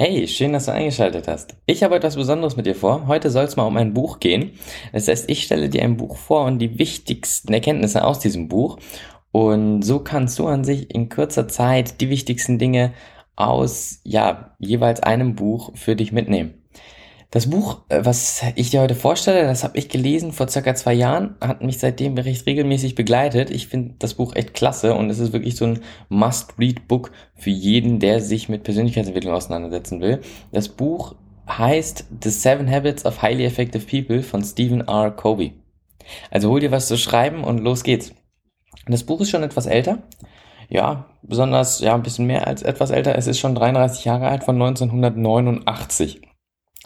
[0.00, 1.56] Hey, schön, dass du eingeschaltet hast.
[1.66, 3.08] Ich habe etwas Besonderes mit dir vor.
[3.08, 4.52] Heute soll es mal um ein Buch gehen.
[4.92, 8.78] Das heißt, ich stelle dir ein Buch vor und die wichtigsten Erkenntnisse aus diesem Buch.
[9.32, 12.92] Und so kannst du an sich in kurzer Zeit die wichtigsten Dinge
[13.34, 16.57] aus, ja, jeweils einem Buch für dich mitnehmen.
[17.30, 20.94] Das Buch, äh, was ich dir heute vorstelle, das habe ich gelesen vor circa zwei
[20.94, 23.50] Jahren, hat mich seitdem recht regelmäßig begleitet.
[23.50, 27.98] Ich finde das Buch echt klasse und es ist wirklich so ein Must-Read-Book für jeden,
[28.00, 30.20] der sich mit Persönlichkeitsentwicklung auseinandersetzen will.
[30.52, 35.10] Das Buch heißt The Seven Habits of Highly Effective People von Stephen R.
[35.10, 35.52] Covey.
[36.30, 38.14] Also hol dir was zu schreiben und los geht's.
[38.86, 39.98] Das Buch ist schon etwas älter.
[40.70, 43.16] Ja, besonders, ja, ein bisschen mehr als etwas älter.
[43.16, 46.22] Es ist schon 33 Jahre alt von 1989.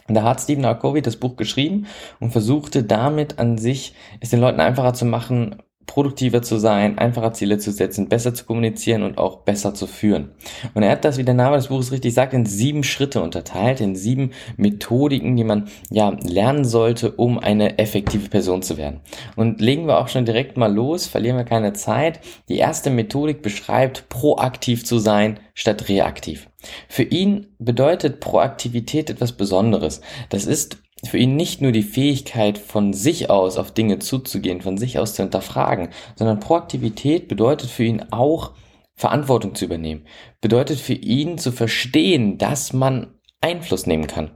[0.07, 0.75] Da hat Stephen R.
[0.75, 1.87] Covey das Buch geschrieben
[2.19, 7.33] und versuchte damit an sich, es den Leuten einfacher zu machen, produktiver zu sein, einfacher
[7.33, 10.31] Ziele zu setzen, besser zu kommunizieren und auch besser zu führen.
[10.73, 13.81] Und er hat das, wie der Name des Buches richtig sagt, in sieben Schritte unterteilt,
[13.81, 19.01] in sieben Methodiken, die man ja lernen sollte, um eine effektive Person zu werden.
[19.35, 22.19] Und legen wir auch schon direkt mal los, verlieren wir keine Zeit.
[22.49, 26.49] Die erste Methodik beschreibt, proaktiv zu sein statt reaktiv.
[26.87, 30.01] Für ihn bedeutet Proaktivität etwas Besonderes.
[30.29, 34.77] Das ist für ihn nicht nur die Fähigkeit, von sich aus auf Dinge zuzugehen, von
[34.77, 38.53] sich aus zu hinterfragen, sondern Proaktivität bedeutet für ihn auch,
[38.95, 40.05] Verantwortung zu übernehmen.
[40.39, 44.31] Bedeutet für ihn zu verstehen, dass man Einfluss nehmen kann.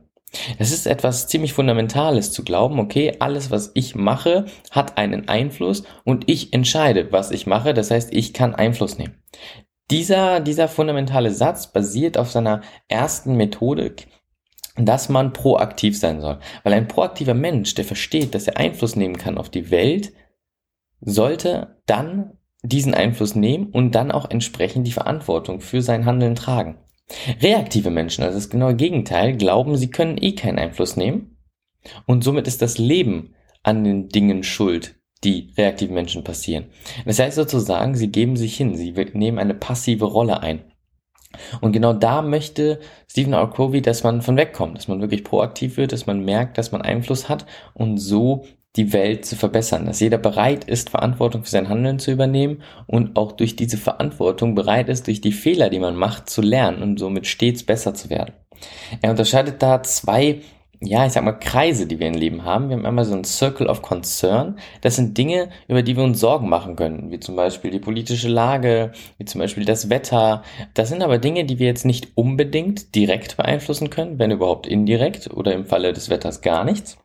[0.60, 5.84] Das ist etwas ziemlich Fundamentales zu glauben, okay, alles, was ich mache, hat einen Einfluss
[6.04, 7.74] und ich entscheide, was ich mache.
[7.74, 9.16] Das heißt, ich kann Einfluss nehmen.
[9.90, 14.08] Dieser, dieser fundamentale Satz basiert auf seiner ersten Methodik,
[14.78, 16.40] dass man proaktiv sein soll.
[16.64, 20.14] Weil ein proaktiver Mensch, der versteht, dass er Einfluss nehmen kann auf die Welt,
[21.02, 26.78] sollte dann diesen Einfluss nehmen und dann auch entsprechend die Verantwortung für sein Handeln tragen.
[27.42, 31.38] Reaktive Menschen, also das genaue Gegenteil, glauben, sie können eh keinen Einfluss nehmen
[32.06, 33.34] und somit ist das Leben
[33.64, 36.66] an den Dingen schuld, die reaktiven Menschen passieren.
[37.06, 40.72] Das heißt sozusagen, sie geben sich hin, sie nehmen eine passive Rolle ein.
[41.62, 42.80] Und genau da möchte
[43.10, 43.48] Stephen R.
[43.48, 46.82] Covey, dass man von wegkommt, dass man wirklich proaktiv wird, dass man merkt, dass man
[46.82, 48.46] Einfluss hat und so
[48.76, 53.18] die Welt zu verbessern, dass jeder bereit ist, Verantwortung für sein Handeln zu übernehmen und
[53.18, 57.00] auch durch diese Verantwortung bereit ist, durch die Fehler, die man macht, zu lernen und
[57.00, 58.34] somit stets besser zu werden.
[59.02, 60.42] Er unterscheidet da zwei
[60.80, 62.70] ja, ich sag mal, Kreise, die wir im Leben haben.
[62.70, 64.60] Wir haben einmal so ein Circle of Concern.
[64.82, 68.30] Das sind Dinge, über die wir uns Sorgen machen können, wie zum Beispiel die politische
[68.30, 70.44] Lage, wie zum Beispiel das Wetter.
[70.76, 75.32] Das sind aber Dinge, die wir jetzt nicht unbedingt direkt beeinflussen können, wenn überhaupt indirekt
[75.34, 76.98] oder im Falle des Wetters gar nichts.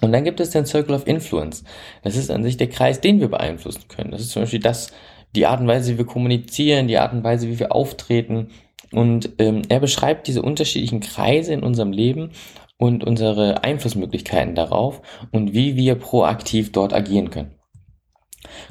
[0.00, 1.64] Und dann gibt es den Circle of Influence.
[2.02, 4.12] Das ist an sich der Kreis, den wir beeinflussen können.
[4.12, 4.92] Das ist zum Beispiel das,
[5.34, 8.48] die Art und Weise, wie wir kommunizieren, die Art und Weise, wie wir auftreten.
[8.92, 12.30] Und ähm, er beschreibt diese unterschiedlichen Kreise in unserem Leben
[12.80, 17.54] und unsere Einflussmöglichkeiten darauf und wie wir proaktiv dort agieren können.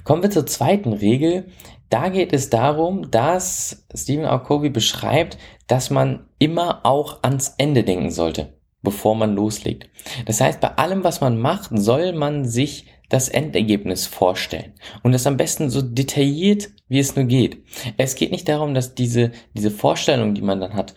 [0.04, 1.46] Kommen wir zur zweiten Regel.
[1.92, 4.40] Da geht es darum, dass Stephen R.
[4.40, 5.38] Covey beschreibt,
[5.68, 9.90] dass man immer auch ans Ende denken sollte, bevor man loslegt.
[10.26, 14.74] Das heißt, bei allem, was man macht, soll man sich das Endergebnis vorstellen.
[15.04, 17.64] Und das am besten so detailliert, wie es nur geht.
[17.98, 20.96] Es geht nicht darum, dass diese, diese Vorstellung, die man dann hat,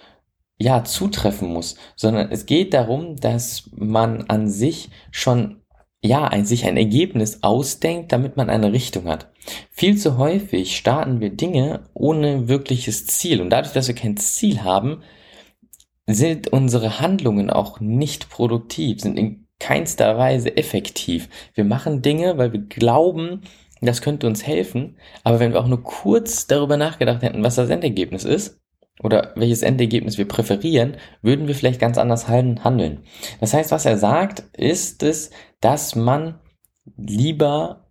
[0.62, 5.58] ja, zutreffen muss, sondern es geht darum, dass man an sich schon
[6.04, 9.30] ja, ein, sich ein Ergebnis ausdenkt, damit man eine Richtung hat.
[9.70, 13.40] Viel zu häufig starten wir Dinge ohne wirkliches Ziel.
[13.40, 15.02] Und dadurch, dass wir kein Ziel haben,
[16.06, 21.28] sind unsere Handlungen auch nicht produktiv, sind in keinster Weise effektiv.
[21.54, 23.42] Wir machen Dinge, weil wir glauben,
[23.80, 24.96] das könnte uns helfen.
[25.22, 28.61] Aber wenn wir auch nur kurz darüber nachgedacht hätten, was das Endergebnis ist,
[29.00, 33.04] oder welches Endergebnis wir präferieren, würden wir vielleicht ganz anders handeln.
[33.40, 35.30] Das heißt, was er sagt, ist es,
[35.60, 36.38] dass man
[36.96, 37.88] lieber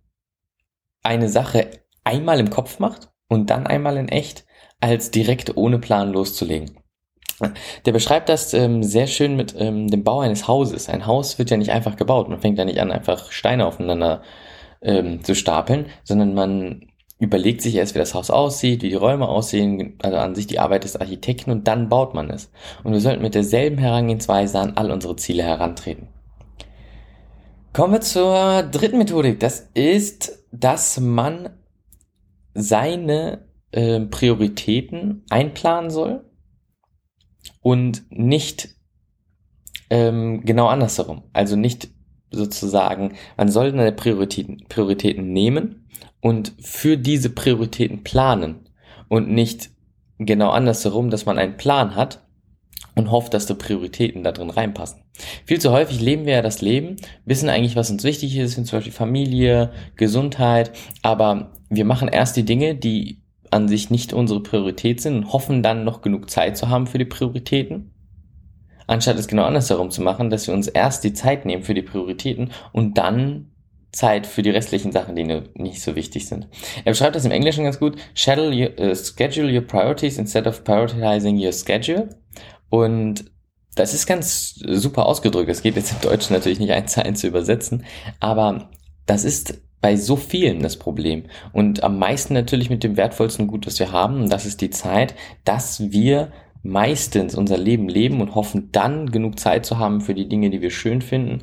[1.02, 1.70] eine Sache
[2.04, 4.44] einmal im Kopf macht und dann einmal in echt,
[4.80, 6.78] als direkt ohne Plan loszulegen.
[7.86, 10.88] Der beschreibt das ähm, sehr schön mit ähm, dem Bau eines Hauses.
[10.88, 12.28] Ein Haus wird ja nicht einfach gebaut.
[12.28, 14.22] Man fängt ja nicht an, einfach Steine aufeinander
[14.80, 16.91] ähm, zu stapeln, sondern man
[17.22, 20.58] überlegt sich erst, wie das Haus aussieht, wie die Räume aussehen, also an sich die
[20.58, 22.50] Arbeit des Architekten und dann baut man es.
[22.82, 26.08] Und wir sollten mit derselben Herangehensweise an all unsere Ziele herantreten.
[27.72, 29.38] Kommen wir zur dritten Methodik.
[29.38, 31.50] Das ist, dass man
[32.54, 36.24] seine äh, Prioritäten einplanen soll
[37.60, 38.70] und nicht
[39.90, 41.22] ähm, genau andersherum.
[41.32, 41.88] Also nicht
[42.32, 45.82] sozusagen, man soll seine Prioritäten, Prioritäten nehmen
[46.22, 48.68] und für diese Prioritäten planen
[49.08, 49.70] und nicht
[50.18, 52.24] genau andersherum, dass man einen Plan hat
[52.94, 55.02] und hofft, dass die Prioritäten da drin reinpassen.
[55.44, 58.66] Viel zu häufig leben wir ja das Leben, wissen eigentlich, was uns wichtig ist, sind
[58.66, 60.72] zum Beispiel Familie, Gesundheit,
[61.02, 63.20] aber wir machen erst die Dinge, die
[63.50, 66.98] an sich nicht unsere Priorität sind und hoffen dann noch genug Zeit zu haben für
[66.98, 67.90] die Prioritäten.
[68.86, 71.82] Anstatt es genau andersherum zu machen, dass wir uns erst die Zeit nehmen für die
[71.82, 73.51] Prioritäten und dann
[73.92, 76.48] Zeit für die restlichen Sachen, die nicht so wichtig sind.
[76.84, 77.96] Er beschreibt das im Englischen ganz gut.
[78.14, 82.08] Schedule your, uh, schedule your priorities instead of prioritizing your schedule.
[82.70, 83.26] Und
[83.74, 85.50] das ist ganz super ausgedrückt.
[85.50, 87.84] Das geht jetzt im Deutschen natürlich nicht eins zu eins zu übersetzen,
[88.18, 88.70] aber
[89.06, 91.24] das ist bei so vielen das Problem.
[91.52, 94.70] Und am meisten natürlich mit dem wertvollsten Gut, das wir haben, und das ist die
[94.70, 95.14] Zeit,
[95.44, 100.28] dass wir meistens unser Leben leben und hoffen dann genug Zeit zu haben für die
[100.28, 101.42] Dinge, die wir schön finden,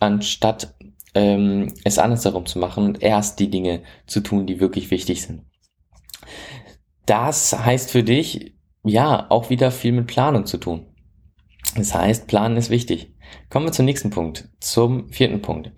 [0.00, 0.74] anstatt
[1.16, 5.44] ähm, es andersherum zu machen und erst die Dinge zu tun, die wirklich wichtig sind.
[7.06, 8.54] Das heißt für dich,
[8.84, 10.86] ja, auch wieder viel mit Planung zu tun.
[11.74, 13.14] Das heißt, Planen ist wichtig.
[13.48, 15.72] Kommen wir zum nächsten Punkt, zum vierten Punkt.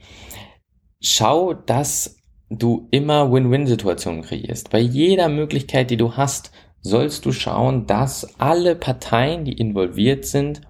[1.00, 2.16] Schau, dass
[2.50, 4.70] du immer Win-Win-Situationen kreierst.
[4.70, 6.50] Bei jeder Möglichkeit, die du hast,
[6.80, 10.62] sollst du schauen, dass alle Parteien, die involviert sind,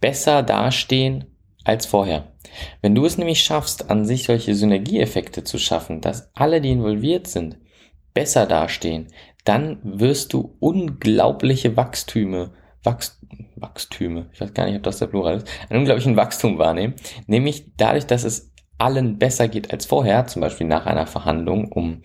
[0.00, 1.33] besser dastehen
[1.64, 2.32] als vorher.
[2.82, 7.26] Wenn du es nämlich schaffst, an sich solche Synergieeffekte zu schaffen, dass alle, die involviert
[7.26, 7.58] sind,
[8.12, 9.08] besser dastehen,
[9.44, 12.52] dann wirst du unglaubliche Wachstüme,
[12.82, 13.18] Wachst,
[13.56, 16.94] Wachstüme, ich weiß gar nicht, ob das der Plural ist, einen unglaublichen Wachstum wahrnehmen,
[17.26, 22.02] nämlich dadurch, dass es allen besser geht als vorher, zum Beispiel nach einer Verhandlung um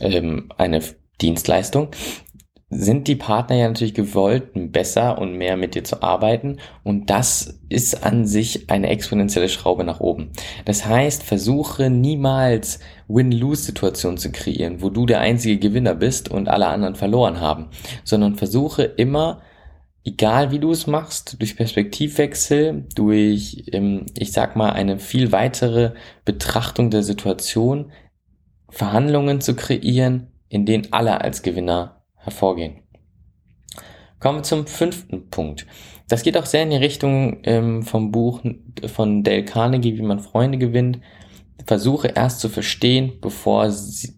[0.00, 0.82] ähm, eine
[1.20, 1.90] Dienstleistung,
[2.72, 6.58] sind die Partner ja natürlich gewollt, besser und mehr mit dir zu arbeiten.
[6.84, 10.30] Und das ist an sich eine exponentielle Schraube nach oben.
[10.64, 12.78] Das heißt, versuche niemals
[13.08, 17.66] Win-Lose-Situationen zu kreieren, wo du der einzige Gewinner bist und alle anderen verloren haben,
[18.04, 19.42] sondern versuche immer,
[20.04, 25.94] egal wie du es machst, durch Perspektivwechsel, durch, ähm, ich sag mal, eine viel weitere
[26.24, 27.90] Betrachtung der Situation,
[28.68, 32.80] Verhandlungen zu kreieren, in denen alle als Gewinner hervorgehen.
[34.18, 35.66] Kommen wir zum fünften Punkt.
[36.08, 38.42] Das geht auch sehr in die Richtung ähm, vom Buch
[38.86, 41.00] von Dale Carnegie, wie man Freunde gewinnt.
[41.66, 43.72] Versuche erst zu verstehen, bevor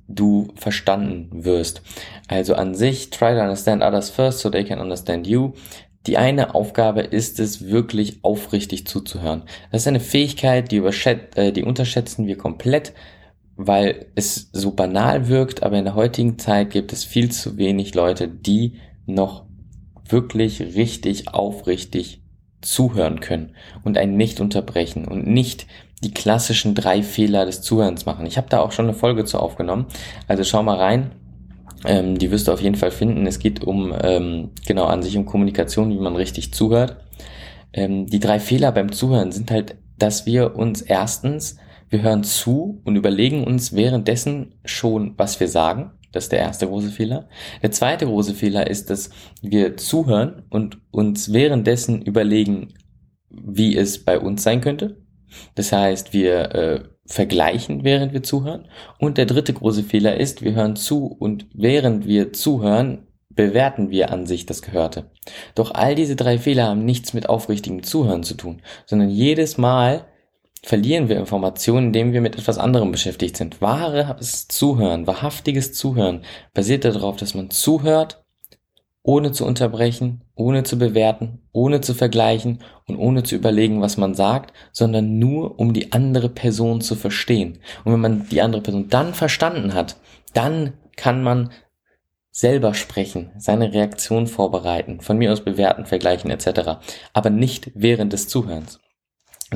[0.09, 1.83] du verstanden wirst.
[2.29, 5.53] Also an sich, try to understand others first so they can understand you.
[6.07, 9.43] Die eine Aufgabe ist es, wirklich aufrichtig zuzuhören.
[9.71, 12.93] Das ist eine Fähigkeit, die, äh, die unterschätzen wir komplett
[13.67, 17.95] weil es so banal wirkt, aber in der heutigen Zeit gibt es viel zu wenig
[17.95, 19.45] Leute, die noch
[20.09, 22.23] wirklich richtig aufrichtig
[22.61, 23.55] zuhören können
[23.85, 25.67] und einen nicht unterbrechen und nicht
[26.03, 28.27] die klassischen drei Fehler des Zuhörens machen.
[28.27, 29.87] Ich habe da auch schon eine Folge zu aufgenommen,
[30.29, 31.13] also schau mal rein.
[31.85, 33.27] Ähm, die wirst du auf jeden Fall finden.
[33.27, 36.97] Es geht um ähm, genau an sich um Kommunikation, wie man richtig zuhört.
[37.73, 41.57] Ähm, die drei Fehler beim Zuhören sind halt, dass wir uns erstens
[41.93, 45.93] wir hören zu und überlegen uns währenddessen schon, was wir sagen.
[46.11, 47.29] Das ist der erste große Fehler.
[47.63, 49.11] Der zweite große Fehler ist, dass
[49.43, 52.73] wir zuhören und uns währenddessen überlegen,
[53.29, 55.03] wie es bei uns sein könnte.
[55.55, 58.69] Das heißt, wir äh, vergleichen, während wir zuhören.
[58.99, 64.11] Und der dritte große Fehler ist, wir hören zu und während wir zuhören, bewerten wir
[64.13, 65.11] an sich das Gehörte.
[65.55, 70.07] Doch all diese drei Fehler haben nichts mit aufrichtigem Zuhören zu tun, sondern jedes Mal,
[70.63, 73.61] verlieren wir Informationen, indem wir mit etwas anderem beschäftigt sind.
[73.61, 76.23] Wahres Zuhören, wahrhaftiges Zuhören
[76.55, 78.23] basiert darauf, dass man zuhört,
[79.03, 84.15] ohne zu unterbrechen, ohne zu bewerten, ohne zu vergleichen und ohne zu überlegen, was man
[84.15, 87.59] sagt, sondern nur um die andere Person zu verstehen.
[87.85, 89.97] Und wenn man die andere Person dann verstanden hat,
[90.35, 91.51] dann kann man
[92.31, 96.79] selber sprechen, seine Reaktion vorbereiten, von mir aus bewerten, vergleichen etc.,
[97.13, 98.81] aber nicht während des Zuhörens.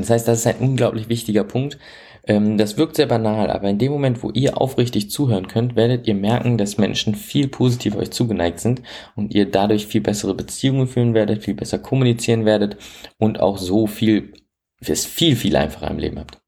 [0.02, 1.78] Das heißt, das ist ein unglaublich wichtiger Punkt.
[2.26, 6.06] Ähm, das wirkt sehr banal, aber in dem Moment, wo ihr aufrichtig zuhören könnt, werdet
[6.06, 8.82] ihr merken, dass Menschen viel positiv euch zugeneigt sind
[9.14, 12.76] und ihr dadurch viel bessere Beziehungen führen werdet, viel besser kommunizieren werdet
[13.18, 14.34] und auch so viel,
[14.80, 16.38] es viel, viel einfacher im Leben habt.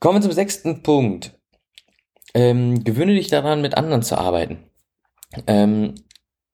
[0.00, 1.38] Kommen wir zum sechsten Punkt.
[2.34, 4.58] Ähm, gewöhne dich daran, mit anderen zu arbeiten.
[5.46, 5.94] Ähm,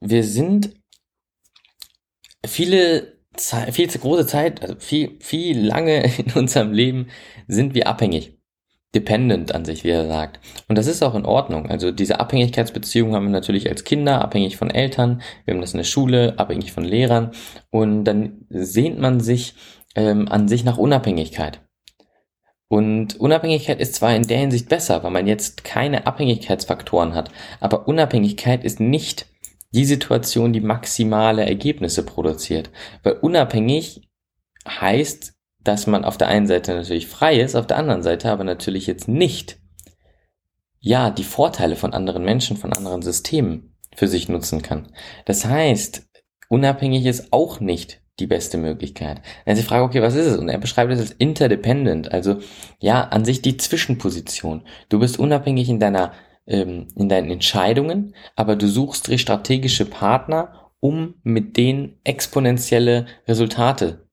[0.00, 0.74] wir sind
[2.44, 7.08] viele viel zu große Zeit, also viel, viel lange in unserem Leben
[7.48, 8.32] sind wir abhängig.
[8.94, 10.40] Dependent an sich, wie er sagt.
[10.68, 11.68] Und das ist auch in Ordnung.
[11.68, 15.78] Also diese Abhängigkeitsbeziehung haben wir natürlich als Kinder, abhängig von Eltern, wir haben das in
[15.78, 17.32] der Schule, abhängig von Lehrern.
[17.70, 19.54] Und dann sehnt man sich
[19.96, 21.60] ähm, an sich nach Unabhängigkeit.
[22.68, 27.86] Und Unabhängigkeit ist zwar in der Hinsicht besser, weil man jetzt keine Abhängigkeitsfaktoren hat, aber
[27.86, 29.26] Unabhängigkeit ist nicht
[29.76, 32.70] die Situation, die maximale Ergebnisse produziert.
[33.02, 34.08] Weil unabhängig
[34.66, 38.44] heißt, dass man auf der einen Seite natürlich frei ist, auf der anderen Seite aber
[38.44, 39.58] natürlich jetzt nicht,
[40.80, 44.88] ja, die Vorteile von anderen Menschen, von anderen Systemen für sich nutzen kann.
[45.26, 46.06] Das heißt,
[46.48, 49.20] unabhängig ist auch nicht die beste Möglichkeit.
[49.44, 50.38] Wenn Sie fragen, okay, was ist es?
[50.38, 52.38] Und er beschreibt es als interdependent, also
[52.78, 54.62] ja, an sich die Zwischenposition.
[54.88, 56.12] Du bist unabhängig in deiner,
[56.46, 64.06] ähm, in deinen Entscheidungen, aber du suchst strategische Partner, um mit denen exponentielle Resultate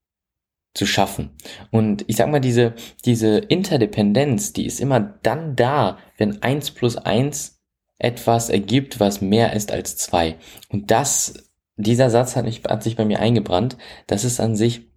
[0.74, 1.32] zu schaffen.
[1.72, 2.74] Und ich sag mal, diese,
[3.06, 7.62] diese Interdependenz, die ist immer dann da, wenn eins plus eins
[8.00, 10.36] etwas ergibt, was mehr ist als zwei.
[10.70, 13.78] Und das dieser Satz hat, mich, hat sich bei mir eingebrannt.
[14.08, 14.90] Das ist an sich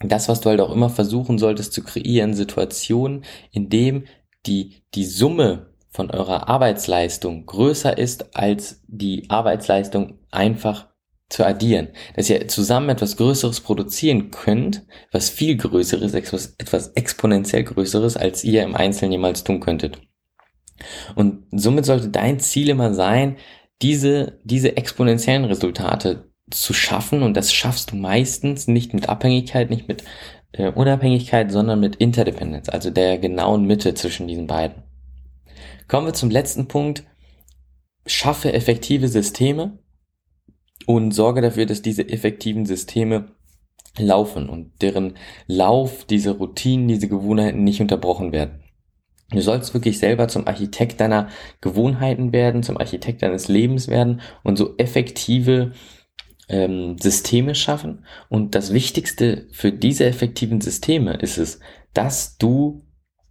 [0.00, 4.04] das, was du halt auch immer versuchen solltest zu kreieren, Situationen, in dem
[4.46, 10.88] die, die Summe von eurer Arbeitsleistung größer ist als die Arbeitsleistung einfach
[11.28, 11.88] zu addieren.
[12.16, 18.44] Dass ihr zusammen etwas Größeres produzieren könnt, was viel Größeres, etwas, etwas exponentiell Größeres, als
[18.44, 20.00] ihr im Einzelnen jemals tun könntet.
[21.14, 23.36] Und somit sollte dein Ziel immer sein,
[23.82, 29.86] diese, diese exponentiellen Resultate zu schaffen und das schaffst du meistens nicht mit Abhängigkeit, nicht
[29.86, 30.02] mit
[30.52, 34.87] äh, Unabhängigkeit, sondern mit Interdependenz, also der genauen Mitte zwischen diesen beiden.
[35.88, 37.04] Kommen wir zum letzten Punkt.
[38.06, 39.78] Schaffe effektive Systeme
[40.86, 43.32] und sorge dafür, dass diese effektiven Systeme
[43.98, 45.14] laufen und deren
[45.46, 48.62] Lauf, diese Routinen, diese Gewohnheiten nicht unterbrochen werden.
[49.30, 51.28] Du sollst wirklich selber zum Architekt deiner
[51.60, 55.72] Gewohnheiten werden, zum Architekt deines Lebens werden und so effektive
[56.48, 58.06] ähm, Systeme schaffen.
[58.30, 61.60] Und das Wichtigste für diese effektiven Systeme ist es,
[61.92, 62.82] dass du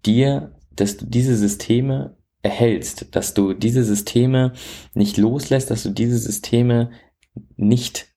[0.05, 4.53] dir, dass du diese Systeme erhältst, dass du diese Systeme
[4.93, 6.91] nicht loslässt, dass du diese Systeme
[7.55, 8.07] nicht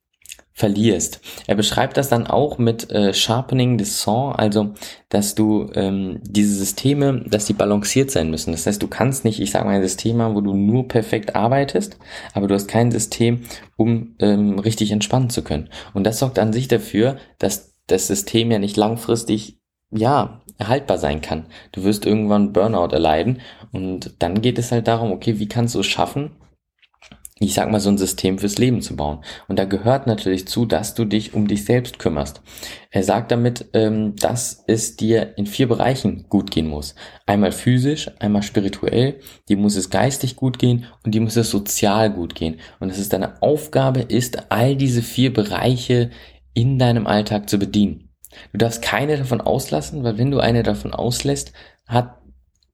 [0.61, 1.21] verlierst.
[1.47, 4.75] Er beschreibt das dann auch mit äh, Sharpening the Saw, also
[5.09, 8.53] dass du ähm, diese Systeme, dass die balanciert sein müssen.
[8.53, 11.35] Das heißt, du kannst nicht, ich sage mal, ein System haben, wo du nur perfekt
[11.35, 11.99] arbeitest,
[12.35, 13.41] aber du hast kein System,
[13.77, 15.71] um ähm, richtig entspannen zu können.
[15.95, 19.61] Und das sorgt an sich dafür, dass das System ja nicht langfristig
[19.93, 21.47] ja, erhaltbar sein kann.
[21.73, 23.41] Du wirst irgendwann Burnout erleiden
[23.73, 26.31] und dann geht es halt darum, okay, wie kannst du es schaffen,
[27.43, 29.25] ich sag mal, so ein System fürs Leben zu bauen.
[29.49, 32.43] Und da gehört natürlich zu, dass du dich um dich selbst kümmerst.
[32.91, 36.95] Er sagt damit, ähm, dass es dir in vier Bereichen gut gehen muss.
[37.25, 42.13] Einmal physisch, einmal spirituell, die muss es geistig gut gehen und die muss es sozial
[42.13, 42.61] gut gehen.
[42.79, 46.11] Und es ist deine Aufgabe ist, all diese vier Bereiche
[46.53, 48.10] in deinem Alltag zu bedienen.
[48.53, 51.53] Du darfst keine davon auslassen, weil wenn du eine davon auslässt,
[51.87, 52.21] hat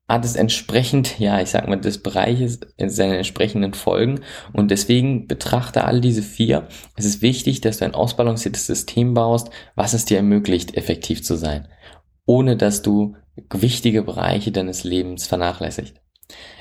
[0.09, 4.21] hat es entsprechend, ja, ich sag mal, des Bereiches in seinen entsprechenden Folgen.
[4.53, 6.69] Und deswegen betrachte all diese vier.
[6.95, 11.35] Es ist wichtig, dass du ein ausbalanciertes System baust, was es dir ermöglicht, effektiv zu
[11.35, 11.67] sein.
[12.25, 13.17] Ohne dass du
[13.51, 16.01] wichtige Bereiche deines Lebens vernachlässigt.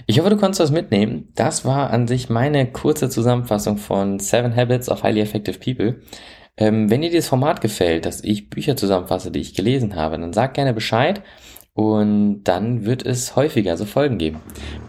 [0.07, 1.29] Ich hoffe, du konntest was mitnehmen.
[1.35, 6.01] Das war an sich meine kurze Zusammenfassung von Seven Habits of Highly Effective People.
[6.57, 10.33] Ähm, wenn dir dieses Format gefällt, dass ich Bücher zusammenfasse, die ich gelesen habe, dann
[10.33, 11.21] sag gerne Bescheid.
[11.73, 14.39] Und dann wird es häufiger so Folgen geben.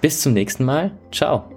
[0.01, 0.93] Bis zum nächsten Mal.
[1.11, 1.56] Ciao.